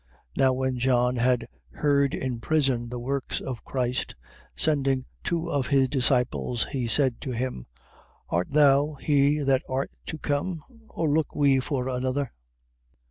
11:2. 0.35 0.37
Now 0.37 0.53
when 0.53 0.79
John 0.79 1.15
had 1.17 1.47
heard 1.73 2.15
in 2.15 2.39
prison 2.39 2.89
the 2.89 2.97
works 2.97 3.39
of 3.39 3.63
Christ: 3.63 4.15
sending 4.55 5.05
two 5.23 5.51
of 5.51 5.67
his 5.67 5.89
disciples 5.89 6.65
he 6.71 6.87
said 6.87 7.21
to 7.21 7.33
him: 7.33 7.65
11:3. 8.31 8.31
Art 8.31 8.49
thou 8.49 8.93
he 8.95 9.39
that 9.43 9.61
art 9.69 9.91
to 10.07 10.17
come, 10.17 10.63
or 10.89 11.07
look 11.07 11.35
we 11.35 11.59
for 11.59 11.87
another? 11.87 12.31